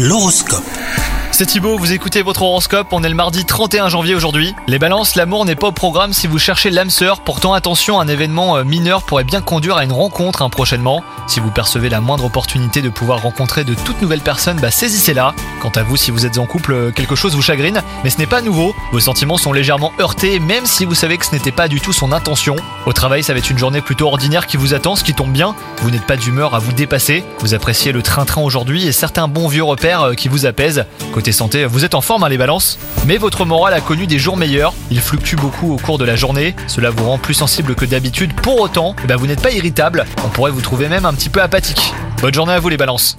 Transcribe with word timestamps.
L'horoscope. 0.00 0.62
C'est 1.32 1.46
Thibaut, 1.46 1.76
vous 1.76 1.92
écoutez 1.92 2.22
votre 2.22 2.42
horoscope, 2.42 2.86
on 2.92 3.02
est 3.02 3.08
le 3.08 3.16
mardi 3.16 3.44
31 3.44 3.88
janvier 3.88 4.14
aujourd'hui. 4.14 4.54
Les 4.68 4.78
balances, 4.78 5.16
l'amour 5.16 5.44
n'est 5.44 5.56
pas 5.56 5.66
au 5.66 5.72
programme 5.72 6.12
si 6.12 6.28
vous 6.28 6.38
cherchez 6.38 6.70
l'âme 6.70 6.88
sœur, 6.88 7.20
pourtant 7.20 7.52
attention, 7.52 7.98
un 7.98 8.06
événement 8.06 8.58
euh, 8.58 8.62
mineur 8.62 9.02
pourrait 9.02 9.24
bien 9.24 9.40
conduire 9.40 9.76
à 9.76 9.82
une 9.82 9.90
rencontre 9.90 10.42
hein, 10.42 10.50
prochainement. 10.50 11.02
Si 11.26 11.40
vous 11.40 11.50
percevez 11.50 11.88
la 11.88 12.00
moindre 12.00 12.26
opportunité 12.26 12.80
de 12.80 12.90
pouvoir 12.90 13.22
rencontrer 13.22 13.64
de 13.64 13.74
toutes 13.74 14.00
nouvelles 14.00 14.20
personnes, 14.20 14.60
bah 14.60 14.70
saisissez-la. 14.70 15.34
Quant 15.60 15.70
à 15.70 15.82
vous, 15.82 15.96
si 15.96 16.10
vous 16.10 16.24
êtes 16.24 16.38
en 16.38 16.46
couple, 16.46 16.72
euh, 16.72 16.90
quelque 16.92 17.16
chose 17.16 17.34
vous 17.34 17.42
chagrine, 17.42 17.82
mais 18.04 18.10
ce 18.10 18.18
n'est 18.18 18.26
pas 18.26 18.42
nouveau. 18.42 18.74
Vos 18.92 19.00
sentiments 19.00 19.38
sont 19.38 19.52
légèrement 19.52 19.92
heurtés, 20.00 20.38
même 20.38 20.66
si 20.66 20.84
vous 20.84 20.94
savez 20.94 21.18
que 21.18 21.26
ce 21.26 21.32
n'était 21.32 21.50
pas 21.50 21.66
du 21.66 21.80
tout 21.80 21.92
son 21.92 22.12
intention. 22.12 22.56
Au 22.86 22.92
travail, 22.92 23.22
ça 23.24 23.32
va 23.32 23.40
être 23.40 23.50
une 23.50 23.58
journée 23.58 23.80
plutôt 23.80 24.06
ordinaire 24.06 24.46
qui 24.46 24.56
vous 24.56 24.74
attend, 24.74 24.94
ce 24.94 25.02
qui 25.02 25.14
tombe 25.14 25.32
bien. 25.32 25.56
Vous 25.82 25.90
n'êtes 25.90 26.06
pas 26.06 26.16
d'humeur 26.16 26.54
à 26.54 26.60
vous 26.60 26.72
dépasser. 26.72 27.24
Vous 27.40 27.54
appréciez 27.54 27.90
le 27.90 28.02
train-train 28.02 28.42
aujourd'hui 28.42 28.86
et 28.86 28.92
certains 28.92 29.26
bons 29.26 29.48
vieux 29.48 29.64
repères 29.64 30.02
euh, 30.02 30.14
qui 30.14 30.28
vous 30.28 30.46
apaisent. 30.46 30.84
Côté 31.12 31.32
santé, 31.32 31.64
vous 31.64 31.84
êtes 31.84 31.94
en 31.94 32.00
forme 32.00 32.22
hein, 32.22 32.28
les 32.28 32.38
balances, 32.38 32.78
mais 33.06 33.16
votre 33.16 33.44
morale 33.44 33.74
a 33.74 33.80
connu 33.80 34.06
des 34.06 34.18
jours 34.18 34.36
meilleurs. 34.36 34.74
Il 34.90 35.00
fluctue 35.00 35.36
beaucoup 35.36 35.72
au 35.72 35.76
cours 35.76 35.98
de 35.98 36.04
la 36.04 36.14
journée. 36.14 36.54
Cela 36.68 36.90
vous 36.90 37.04
rend 37.04 37.18
plus 37.18 37.34
sensible 37.34 37.74
que 37.74 37.84
d'habitude. 37.84 38.32
Pour 38.34 38.60
autant, 38.60 38.94
eh 39.02 39.06
ben, 39.06 39.16
vous 39.16 39.26
n'êtes 39.26 39.42
pas 39.42 39.52
irritable. 39.52 40.06
On 40.24 40.28
pourrait 40.28 40.52
vous 40.52 40.60
trouver 40.60 40.88
même 40.88 41.04
un 41.04 41.14
petit 41.14 41.30
peu 41.30 41.42
apathique. 41.42 41.92
Bonne 42.20 42.34
journée 42.34 42.52
à 42.52 42.60
vous 42.60 42.68
les 42.68 42.76
balances. 42.76 43.18